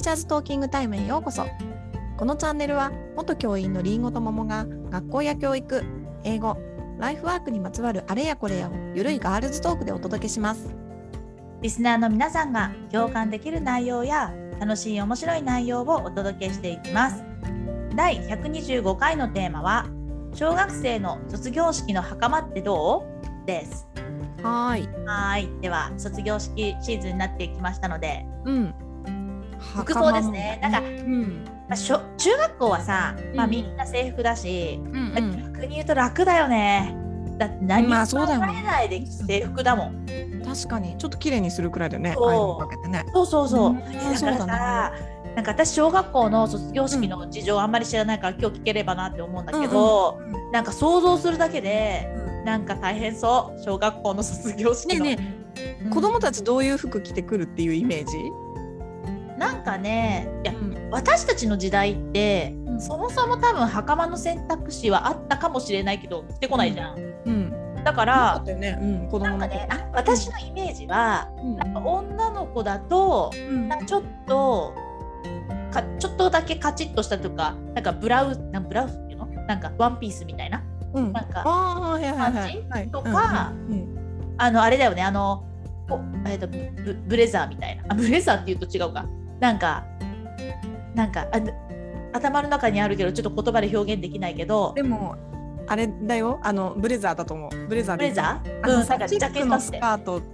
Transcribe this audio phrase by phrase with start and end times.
[0.00, 1.46] ーチャーズトーキングタイムへようこそ。
[2.16, 5.82] このチャンネルは元教員のりんごと桃が学校や教育
[6.24, 6.58] 英語
[6.98, 10.74] ライフワークにまつわるあれやこれやをゆるいガールズトークでお届けします。
[11.60, 17.22] リスナーの皆さんが共感できる内容や楽しい面白い内容をお届けしていきます。
[17.94, 19.86] 第125回のテーマは
[20.32, 23.04] 小学生の卒業式の袴ってど
[23.44, 23.46] う？
[23.46, 23.86] です。
[24.42, 25.06] はーい。
[25.06, 25.50] はい。
[25.60, 28.74] では卒業式シーズンになってきましたのでうん
[29.60, 30.58] 服装ですね。
[30.62, 31.44] なんかうん。
[31.68, 35.52] まあ、しょ中学校はさ、まあ、うんみんな制服だし、うんうん。
[35.54, 36.96] 逆に言うと楽だよね。
[37.38, 38.46] だって何もまあそうだよね。
[38.48, 40.06] 考えないで制服だもん、
[40.44, 40.98] 確かに。
[40.98, 42.12] ちょっと綺麗にするくらいだよね。
[42.14, 42.88] そう。
[42.88, 43.04] ね。
[43.14, 43.78] そうそうそう、うん。
[43.78, 44.46] だからさ
[45.36, 50.20] なんか私小学校の卒業式の事情あんまり知らないから今日聞ければなって思うんだけど、
[50.52, 52.08] なんか想像するだけで
[52.44, 53.62] なんか大変そう。
[53.62, 55.04] 小学校の卒業式の。
[55.04, 55.84] ねえねえ。
[55.84, 55.90] うん。
[55.90, 58.18] 子供たちどういう服着てくるっていうイメージ？
[59.40, 62.80] なんかねいやうん私たちの時代って、うん。
[62.80, 67.74] そもそも多分袴の選択肢はあったかもしれないけど着てこないじゃん、うん。
[67.82, 71.56] だかあらうん子供のなんかねあ私のイメージは、うん。
[71.56, 73.68] なんか女の子だとうん。
[73.68, 74.74] なんかちょっと
[75.72, 79.26] かちょっとだけカチッとしたとかなんかブラウスなんブラウスっていうの？
[79.26, 80.62] なんかワンピースみたいな？
[80.92, 81.12] うん。
[81.12, 82.06] なんか感じ？
[82.68, 82.90] はい。
[82.90, 83.52] とか
[84.38, 85.46] あのあれだよねあの
[85.88, 87.84] こえー、とブブレザーみたいな。
[87.88, 89.06] あブレザーって言うと違うか
[89.40, 89.84] なんか
[90.94, 91.40] なんかあ
[92.12, 94.72] 頭の中にあるけどちょっと言葉で表現できないけど。
[94.74, 95.16] でも
[95.66, 96.40] あれだよ。
[96.42, 97.66] あのブレザーだと思う。
[97.68, 98.80] ブレザーでブレザー？
[98.80, 100.26] うんなんかジャケットスカートと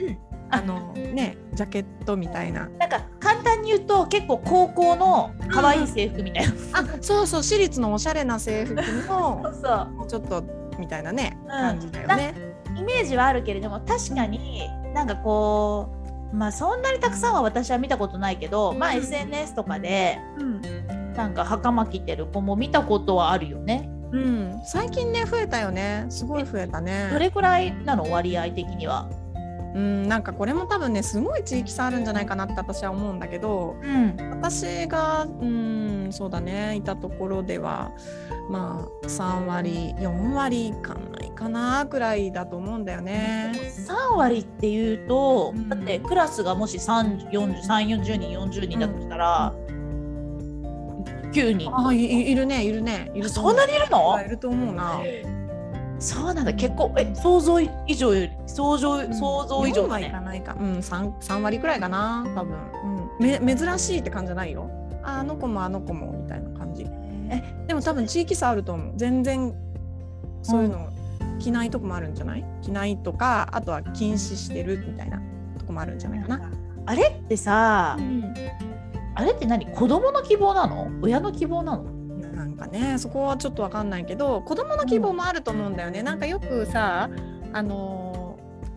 [0.00, 0.18] うん
[0.50, 2.68] あのねジャケットみたいな。
[2.78, 7.42] なんか簡単に言うと結構高校の可愛い制服みたいな、あそうそう。
[7.42, 10.06] 私立のおしゃれな制服 そのうそう。
[10.06, 10.42] ちょっと
[10.78, 11.48] みたいなねん。
[11.48, 12.34] 感じだよね。
[12.76, 15.93] イメージはあるけれども確かになんかこう
[16.34, 20.60] まあそんなにたくさんは私は見たことないけどまあ SNS とかでうん。
[21.14, 23.88] なんか袴着てる子も見たことはあるよね。
[24.10, 24.60] うん。
[24.64, 26.06] 最近ね増えたよね。
[26.08, 27.08] すごい増えたね。
[27.12, 28.10] どれくらいなの？
[28.10, 29.08] 割合的には。
[29.74, 34.16] うんなんかこれも多分ねすごい地域差あるんじゃないかなって私は思うんだけどうん。
[34.30, 37.90] 私がうんそうだねいたところでは
[38.48, 43.52] まあ3割4割いかないかなくらいだと思うんだよね。
[43.88, 47.62] 3割っていうと、うんだってクラスがもし3 40
[48.02, 49.52] 40人40人だとしたら、
[51.32, 54.20] 9人あいいいるねいるねいるそんなにいるの？
[54.24, 55.00] いると思うな。
[55.98, 60.56] そうなんだ結構え想像以上より想像,、想像以上4はいかないか。
[60.58, 62.54] うん三三割くらいかな多分。
[63.18, 64.68] うんめ珍しいって感じじゃないよ。
[65.02, 66.86] ああの子もあの子もみたいな感じ。
[67.30, 68.92] えでも多分地域差あると思う。
[68.96, 69.54] 全然
[70.42, 70.88] そういうの
[71.38, 72.44] 着ないとこもあるんじゃない？
[72.62, 75.18] 着ないとかあとは禁止してるみたいな
[75.58, 76.50] とこもあるんじゃないかな。
[76.86, 78.34] あれってさ、うん
[79.16, 79.64] あれって何？
[79.66, 80.88] 子供の希望なの？
[81.02, 81.84] 親の希望なの？
[82.34, 86.02] なんかねそこはちょっとわかんないけど子供の希望もあると思うんだよね。
[86.02, 87.08] なんかよくさ
[87.52, 88.14] あのー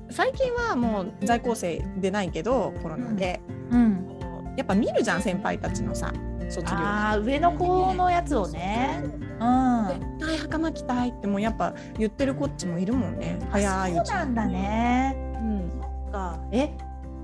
[0.09, 3.41] 最近はもう在校生でないけどコロナで、
[3.71, 4.17] うん。
[4.55, 6.13] やっぱ見るじゃん先輩たちのさ
[6.49, 9.03] 卒業ああ上の子のやつをね。
[9.03, 9.87] うん
[10.19, 13.37] 絶対袴着たいってもうやっぱ言ってるこっちもいるもんね。
[13.51, 15.15] 早いうちそうなんだね。
[15.35, 15.69] うん。
[15.69, 16.39] そっか。
[16.51, 16.71] え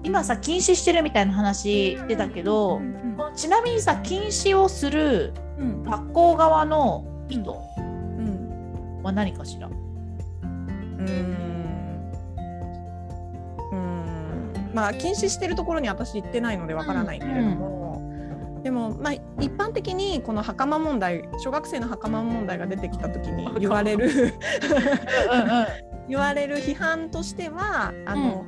[0.03, 2.81] 今さ禁止してるみたいな話出たけど、
[3.35, 5.83] ちなみにさ禁止をするうん。
[5.83, 9.75] 学校側の意図うんは何かしら、うー
[10.45, 11.05] ん。
[13.71, 14.71] うーん。
[14.73, 24.27] まあ禁止してるところに私行ってないのでわからないけれども、でもまあ一般的にこの袴問題小学生の袴問題が出てきた時に言われるうんうん
[26.09, 28.45] 言われる批判としてはあの、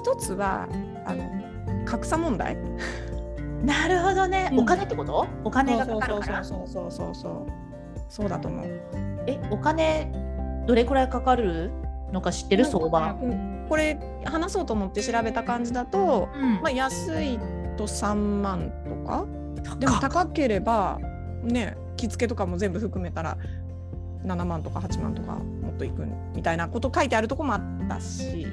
[0.00, 0.66] 一つは
[1.04, 1.30] あの
[1.84, 2.56] 格差問題？
[3.62, 4.60] なるほどね、うん。
[4.60, 5.26] お金ってこと？
[5.44, 6.44] お金がかかるから。
[6.44, 7.46] そうそうそうそうそう
[8.08, 8.66] そうだと思う。
[9.26, 10.10] えお金
[10.66, 11.70] どれくらいかかる
[12.12, 12.64] のか知ってる？
[12.64, 13.66] 相場、うん。
[13.68, 16.54] これ話そうと思って調べた感じだと、うん。
[16.62, 17.38] まあ、安い
[17.76, 19.26] と3万とか？
[19.78, 20.98] でも高ければ
[21.42, 23.36] ね着付けとかも全部含めたら
[24.24, 28.46] 7万とか8万とかもっといくみたいなこと書いてあるとこもあったし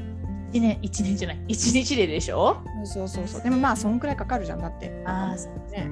[0.53, 1.39] 1年一年じゃない。
[1.47, 2.57] 1日ででしょ？
[2.85, 3.41] そうそうそう。
[3.41, 5.03] でもまあそんくらいかかるじゃんだって。
[5.05, 5.87] ああそうね。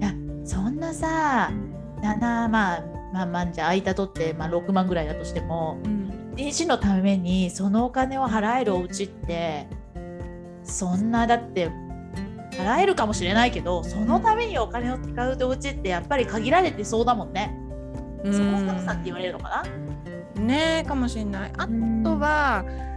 [0.00, 0.12] いや
[0.44, 1.50] そんなさ
[2.00, 6.34] 7まあまあまあじゃあ間取って、まあ、6万ぐらいだとしてもうん。
[6.36, 9.66] 一日のためにそのお金を払えるお家って
[10.62, 11.68] そんなだって
[12.52, 17.56] 払えるかもしれないけどそのためにお金を使うお家ってやっぱり限られてそうだもんね。
[18.22, 18.32] うん。
[18.32, 19.64] そこ格差って言われるのか
[20.36, 20.42] な？
[20.42, 21.52] ねえかもしれない。
[21.56, 21.72] あと
[22.20, 22.88] は、うん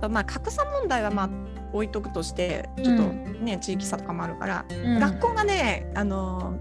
[0.00, 1.30] とまあ、格差問題は、まあ、
[1.72, 4.64] 置いとくとしてちょっとね、地域差とかもあるから、
[5.00, 6.54] 学校がねあの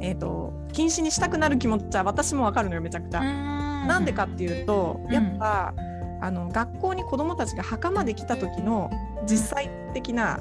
[0.00, 3.20] えー、と禁止にしたくなる気持ちは私もわかるのよめちゃくちゃ。
[3.20, 5.74] ななんでかっていうと、うんやっぱ
[6.22, 8.90] あの学校に子どもたちが袴で来た時の
[9.26, 10.38] 実際的な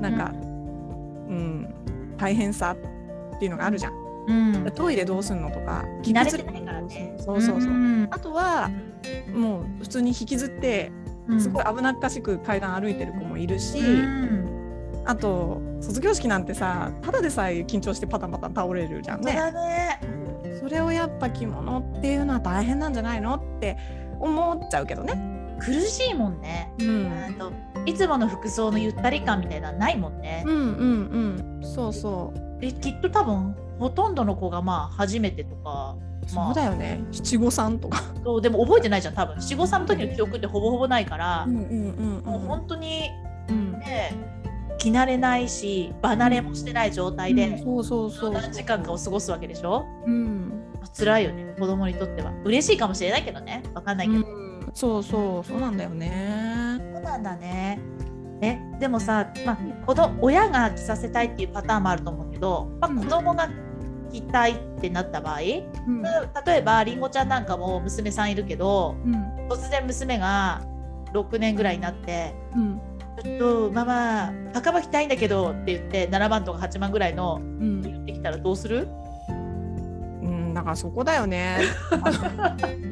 [0.00, 1.74] なんか、うん
[2.16, 2.74] 大変さ
[3.36, 3.92] っていうのがあるじゃん。
[4.28, 7.14] うん、トイレどうすんのとか慣れてないからね。
[7.18, 7.70] そうそうそう。
[7.70, 8.70] んあとは
[9.34, 11.07] もう普通に引きずってうん
[11.38, 14.58] すごい危なっかしく階段歩いてる子もいるし、うん
[15.04, 19.34] あと卒業式なんてさただでさえ緊張してパタパタ倒れるじゃんね。
[19.34, 20.00] だね。
[20.60, 23.78] それをやっぱ着物っていうのは大変なんじゃないのって
[24.20, 25.37] 思っちゃうけどね。
[25.58, 26.72] 苦しいもんね。
[26.78, 27.12] うん。
[27.12, 27.52] あと
[27.86, 30.44] いつもの服装のゆったり感みたいなのないもんね。
[30.46, 30.50] う。
[30.50, 31.60] んうんうん。
[31.62, 32.60] そうそう。
[32.60, 35.96] できっと多分ほとんどの子がまあ初めてとか。
[36.34, 37.02] まあそうだよね。
[37.10, 38.02] 七五三とか。
[38.24, 39.40] そうでも覚えてないじゃん多分。
[39.40, 43.08] 七五三の時の記憶ってほぼほぼないから、んうんもう本当に
[43.48, 43.72] うん。
[43.72, 44.14] ね
[44.78, 48.32] 着慣れないし離れもしてない状態で、そうそうそう。
[48.32, 49.84] 何時間かを過ごすわけでしょ？
[50.06, 50.52] うん。
[50.96, 52.32] 辛いよね子供にとっては。
[52.44, 53.62] 嬉しいかもしれないけどね。
[53.74, 54.37] わかんないけど、うん
[54.74, 56.78] そうそうそうなんだよね。
[56.94, 57.80] そうなんだね。
[58.40, 62.98] えでもさ、まあ、子ど親が着させたいっていうパターンもあると思うけど、まあ、うん。
[63.00, 63.48] 子供が
[64.12, 66.02] 着たいってなった場合、うん。
[66.46, 69.14] 例えばりんごちゃんなんかも娘さんいるけどうん。
[69.48, 70.62] 突然娘が
[71.12, 72.80] 6年ぐらいになってうん
[73.24, 77.80] 「ちょっとママ袴着たいんだけど」って言って7万とか8万ぐらいのうん。
[77.82, 78.88] 言ってきたらどうする？
[79.28, 79.32] う
[80.26, 81.58] ん、だからそこだよね。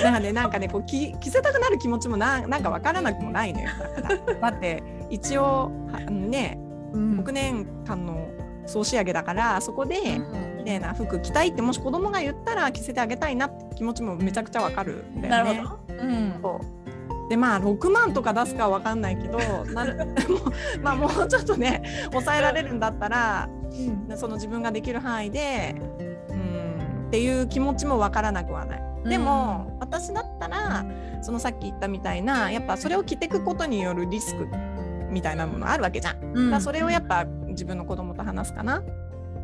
[0.04, 3.68] なんかね、なんかね、こう着着せたくなる気持ちもななんかわからなくもないのよ。
[3.96, 5.42] だからだって一応
[5.92, 6.58] はあのね、
[6.92, 8.28] 6年間の
[8.66, 9.96] 総仕上げだからそこで
[10.58, 15.54] 綺麗な服着たいってもし子供が言ったら着せてあげたいなって気持ちもめちゃくちゃわかるんだよね。
[15.54, 15.94] なるほど。
[15.94, 16.80] うんそう
[17.30, 19.38] でまあ6万とか出すかは分かんないけど
[19.72, 19.94] なる
[20.28, 23.48] もう,、まあ、もうちょっとね抑えられるんだったら
[24.16, 25.76] その自分ができる範囲で
[26.28, 28.82] うんっていう気持ちも分からなくはない。
[29.04, 30.84] でも、私だったら
[31.20, 34.46] そのさっき言ったみたいなやっぱそれを着てくことによるリスク
[35.10, 36.32] みたいなものあるわけじゃん。
[36.34, 36.50] うん。
[36.50, 38.82] らそれをやっぱ自分の子供と話すかな。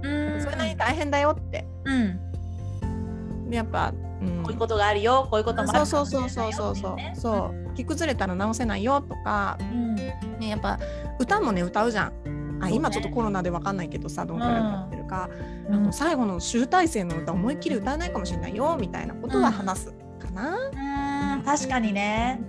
[0.02, 0.40] うん。
[0.40, 1.66] それなりに大変だよって。
[1.84, 3.50] うん。
[3.50, 4.43] でやっぱ、うん。
[4.43, 5.26] こういうことがあるよ。
[5.31, 7.75] こういうこともあるそうそうそうそうそうそうそう。
[7.75, 9.58] 着崩れたら直せないよとか。
[9.60, 9.94] うん。
[9.96, 10.78] ね、やっぱ
[11.19, 12.58] 歌もね歌うじゃん。
[12.58, 15.28] あ今ちょっとコロナでわかんないけどさどんくらい歌ってるか、
[15.69, 15.75] うん。
[15.75, 19.90] あの最後の集大成の歌思いっきり歌えないかもしれないよみたいなことは話す。
[19.90, 20.05] か
[20.36, 21.36] な。
[21.36, 21.42] うん。
[21.42, 22.40] 確かにね。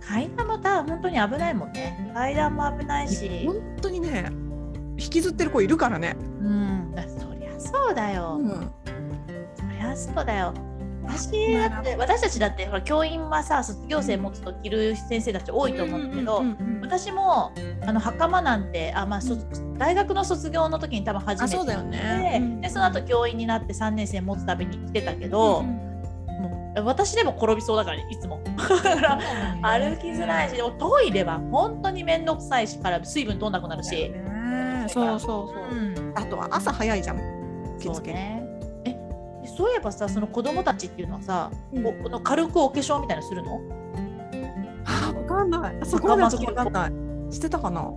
[0.00, 2.10] 階段もた本当に危ないもんね。
[2.14, 3.46] 階段も危ないし。
[3.46, 4.30] 本当にね
[4.98, 6.16] 引きずってる子いるからね。
[6.40, 6.94] うん。
[7.18, 8.70] そりゃそうだよ、うん。
[9.54, 10.54] そりゃそうだよ。
[11.06, 16.42] 私だって私たちだってほら教員はさ卒業生持つと着る先生たち多いと思うんだけど、
[16.80, 17.52] 私も
[17.86, 19.36] あの袴なんてあ、まあ、そ
[19.76, 22.38] 大学の卒業の時に多分初めてあそうだよね。
[22.40, 22.60] うん。
[22.62, 25.83] でその後教員になって3年生持つたびに来てたけど、うん
[26.82, 28.40] 私でも転びそうだからねいつも。
[29.62, 34.86] 歩きづらいしでもトイレは本当に面倒くさいしから水分取んなくなるし、ね。
[34.88, 35.76] そうそうそう。
[35.76, 36.12] うん。
[36.16, 37.16] あとは朝早いじゃん。
[37.76, 38.42] 受そう付ね。
[38.84, 38.90] え
[39.42, 41.82] でそういえばさその子供たちっていうのはさ、うん。
[41.82, 43.60] の軽くお化粧みたいなのするの？
[44.86, 45.78] あわかんない。
[45.80, 47.32] あそこまではちょっとわかんない。
[47.32, 47.92] してたかな？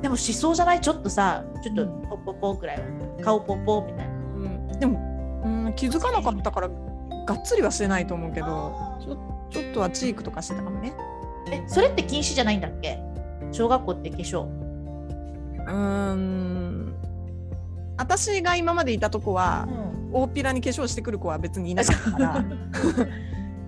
[0.00, 0.80] でもしそうじゃない？
[0.80, 2.02] ちょっとさちょっとうん。
[2.02, 2.84] ポッポッポくらいは。
[3.22, 4.14] 顔ポッポみたいな。
[4.14, 6.68] うん、でも、うん、気づかなかったから
[7.26, 9.16] がっつりはしてないと思うけどちょ
[9.50, 10.92] ちょっとはチークとかしてたかもね。
[11.50, 12.98] えそれって禁止じゃないんだっけ？
[13.52, 14.42] 小学校って化粧。
[14.44, 16.94] うーん。
[17.96, 19.66] 私が今までいたとこは
[20.12, 22.44] 大っぴらに化粧してくる子は別にいなかったから。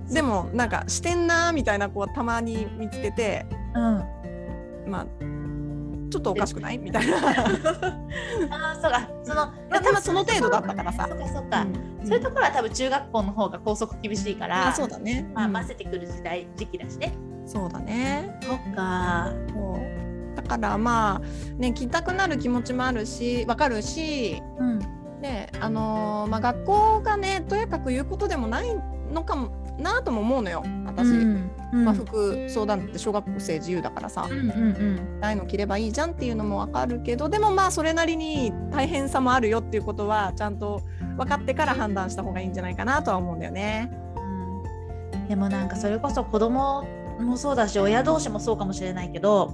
[0.12, 4.04] でもなんかしてんなーみたいな子はたまに見つけてうん、
[4.90, 5.06] まあ
[6.10, 6.78] ちょっとおかしくない？
[6.78, 7.16] みたいな。
[8.50, 15.28] ああそうかそのまあただその程度だったからさそうかそうか、うんそういうところは多分中学校の方が校則厳しいからあそうだね。
[15.34, 17.12] まあ、うん混ぜてくる時代時期だしね。
[17.44, 18.38] そうだね。
[18.42, 19.30] そっか。
[19.52, 21.20] そうだからまあ
[21.60, 24.78] ね着たくなる気持ちもあるしわかるしうん。
[25.20, 28.68] であのーまあ学校がねとやかく言うことでもない
[29.12, 29.48] のかも
[29.78, 30.62] なとも思うのよ
[30.98, 35.18] 私、うんまあ、服相談って小学生自由だからさ、うんうんうん。
[35.22, 40.82] ああいうの着ればいいじゃんっていうのもわかるけどでもまあそれなりに大変さもあるよっていうことはちゃんと
[41.16, 43.90] 分かってから判断した方がいいんじゃないかなとは思うんだよね。
[45.28, 46.84] でもなんかそれこそ子供
[47.20, 49.52] もそうだし親同士もそうかもしれないけど、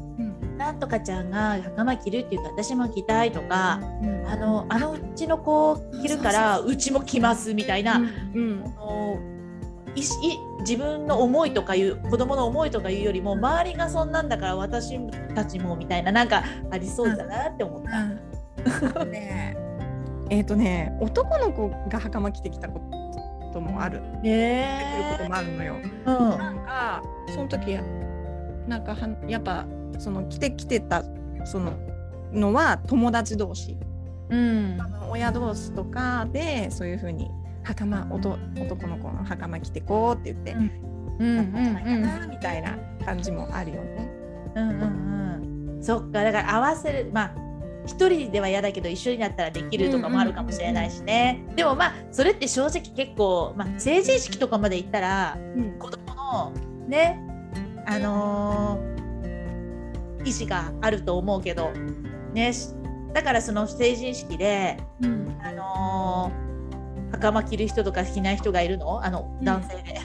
[0.56, 3.80] なんとかちゃんが袴着るって言うと私も着たいとか、
[4.26, 8.62] あのあのうちの子着るからうちも着ますみたいな、うん。
[8.76, 9.33] あのいしい
[9.96, 14.98] 自分の思いとかいう子供の思いとかいうよりも周りがそんなんだから私
[15.34, 17.82] たちもみたいななんかありそうだなって思っ
[18.92, 19.04] た。
[19.04, 19.56] ね。
[20.30, 22.80] えっ、とね男の子が袴着てきたこ
[23.52, 24.00] ともある。
[24.22, 25.74] ね出てくることもあるのよ。
[26.06, 26.38] うん。
[26.38, 27.78] なんかその時
[28.66, 29.66] なんかはやっぱ
[29.98, 31.04] その着てきてた
[31.44, 31.72] その
[32.32, 33.76] のは友達同士。
[34.30, 34.76] うん。
[34.80, 37.30] あの親同士とかでそういう風に
[37.64, 38.37] 袴男
[38.87, 40.85] の子の袴着てこうって言って、うん。
[41.18, 44.11] うんなんかじゃないかうんなみたいな感じもあるよね。
[44.54, 44.80] うんうん
[45.76, 45.83] うん。
[45.83, 47.35] そっかだから合わせるまあ
[47.87, 55.78] 一人では嫌だけど一緒になったらできるとかもあるかもしれないしね、でもまあそれって正直結構、まあ、成人式とかまで行ったらうん。
[55.78, 56.52] 子供の
[56.88, 57.21] ね
[57.87, 58.94] あのー
[60.26, 61.71] 意思があると思うけど
[62.33, 62.52] ね。
[62.54, 62.71] し
[63.12, 65.38] だからその成人式でうん。
[65.42, 66.43] あのー
[67.16, 69.04] 袴着る人とか着ない人がいるの？
[69.04, 69.44] あのうん。
[69.44, 70.00] 男性で。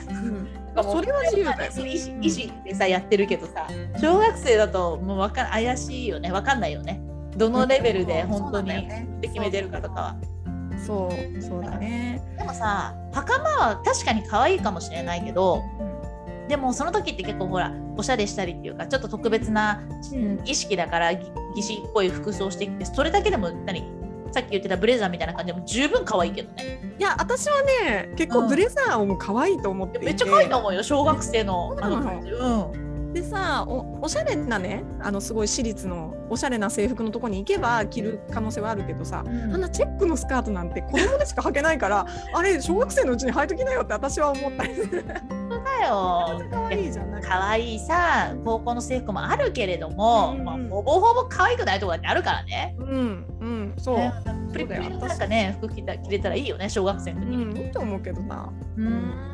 [0.82, 3.66] それは自由だよそれ意思意思でさやってるけどさ
[4.00, 6.30] 小学生だともうわかん怪しいよね。
[6.30, 7.00] わかんないよね。
[7.36, 8.88] どのレベルで本当に
[9.20, 10.16] で決めてるかとかは。
[10.86, 11.42] そう。
[11.42, 12.22] そうだね。
[12.38, 15.62] でもさ袴は確かに可愛いかもしれないけど
[16.48, 23.84] でもその時って結構ほらおしゃれしたりっていうかちょっと特別な、うん儀式だからぎ儀式っぽい服装してきてそれだけでも何？
[24.32, 26.94] さっき言ってたブレザーみたいな感じでも十分可愛いけどね。
[26.98, 33.12] いや私はね結構ブレザーも可愛いと思っていて、めっちゃ可愛いと思うよ小学生のあの感じうん。
[33.12, 39.54] でさおおしゃれなねあのすごい私立のおしゃれな制服のとこに行けば着る可能性はあるけどさ、うん。
[39.54, 45.04] あんなチェックのスカートなんて子供でしか履けないからあれ小学生のうちに履いときなよって私は思ったりする。
[45.64, 46.42] だよ。
[46.50, 50.40] 可愛いじゃん可愛いさ高校の制服もあるけれども、うん。
[50.40, 52.76] うんまあ、ほぼほぼ可愛くないところだってあるからね。
[52.78, 53.98] うんうんそう、
[54.52, 57.44] プリプリなんかね服着た着れたらいいよね小学生の時に。
[57.44, 58.52] うんいいと思うけどな。
[58.76, 59.30] うん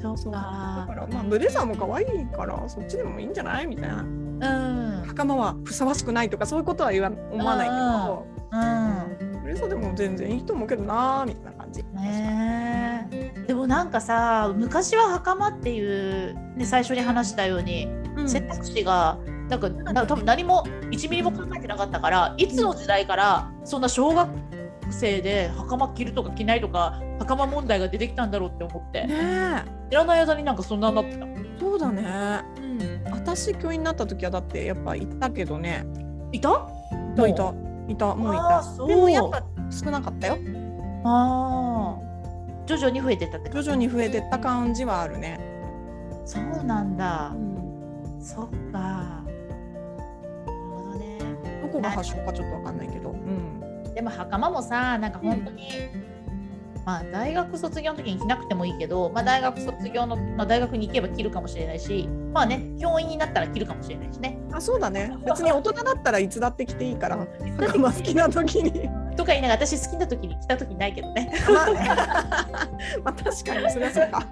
[0.00, 0.94] そうそうだかか。
[0.94, 4.02] らまあブレザーも可愛いからそっちでもいいんじゃないみたいな。
[4.02, 5.04] うん。
[5.06, 9.42] 袴はふさわしくないとかそういうことは言わ思わないけど、うん。
[9.42, 11.82] ブレザーでも全然いいと思うけどなみたいな感じ。
[11.82, 24.28] ねえでもなんかさ昔は袴っていう、ね、最初に話したようにうん選択肢がなんかな多分何も1ミリも考えてなかったからいつの時代からそんな小学
[24.90, 29.06] 生で袴着るとか着ないとか袴問題が出てきたんだろうって思って。
[29.06, 31.24] ね知らない間になんかそんなになってた。
[31.26, 32.42] えそうだね。
[32.58, 35.86] うん、私教員になった時はだってやっぱ行ったけどね。
[36.32, 36.68] いた？
[37.14, 37.54] いたいた
[37.88, 38.58] いたもういた。
[38.58, 40.38] あーそうでもやっぱ少なかったよ。
[41.04, 42.08] あー。
[42.66, 45.40] 徐々に増えてったって徐々に増えてった感じはあるね、
[46.26, 47.32] そうなんだ。
[47.34, 49.17] うん、そっか
[51.78, 55.68] こが発祥かちょっとわかんないけど、うん、でも袴もさなんか本当に、
[56.84, 64.38] まあ大学卒業の時に着なくてもいいけど、まあ、大学卒業の、まあ、大学に行けば着るかもしれないしまあね教員になったら着るかもしれないしね。
[64.52, 65.16] あそうだね。
[65.24, 67.26] 別に大人だったらいつだって着ていいから。
[67.58, 68.88] 袴好きな時に。
[69.16, 71.32] とか言いながら私好きな時に着た時ないけどね。
[71.52, 71.80] まあね。
[73.04, 74.26] まあ確かにそりゃそうか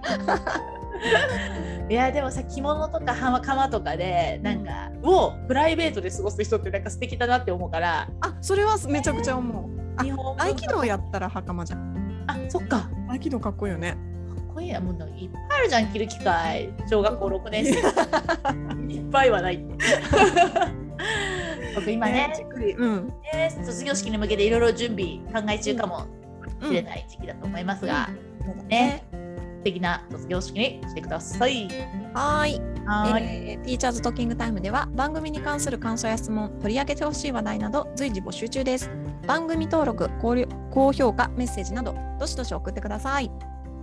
[1.89, 9.77] いやでもさ着物とか袴袴とかでなんか、をプライベートで過ごす人ってなんか素敵だなって思うからあそれはめちゃくちゃ思う。
[9.97, 12.25] あ日本合気道やったら袴じゃん。
[12.27, 12.81] あそっか。
[12.81, 13.97] か合気道かっこいいよね。
[14.51, 17.73] っこいいなもういっぱいあるじゃん着る機会小学校6年生。
[18.93, 19.55] いっぱいはない。
[19.57, 19.77] って
[21.75, 22.33] 僕今ね。
[22.35, 22.73] じっくり。
[22.73, 23.09] うん。
[23.33, 26.07] ね卒業式に向けていろいろ準備考え中かも
[26.63, 28.09] しれない時期だと思いますが、
[28.69, 29.05] ね
[29.67, 31.69] 素敵な卒業式にしてください。
[32.15, 38.89] はーいはーい、えー、ティーチャーズトッキングタイムでは番組に関する感想や質問取り上げてほしい話題など随時募集中です
[39.27, 40.09] 番組登録
[40.71, 43.31] 高評価メッセージなどどしどし送ってください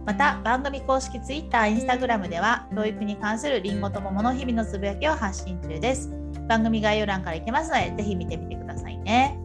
[0.05, 6.11] また番組公式 Twitter、Instagram では教育に関するりんごと桃の日々のつぶやきを発信中です。
[6.49, 9.39] 番組概要欄から行けますのでぜひ見てみてくださいね。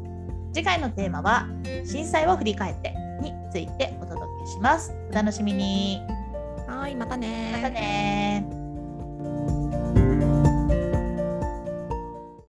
[0.52, 1.46] 次回のテーマは
[1.84, 2.92] 震災を振り返って
[3.22, 4.92] についてお届けします。
[5.10, 6.17] お楽しみに。
[6.68, 8.57] はいまたねまたね